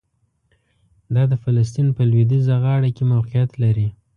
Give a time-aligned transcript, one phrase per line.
[1.13, 3.87] دا د فلسطین په لویدیځه غاړه کې موقعیت لري.